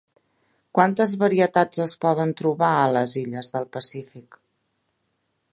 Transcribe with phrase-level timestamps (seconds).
[0.77, 4.43] Quantes varietats es poden trobar a les illes del Pacífic?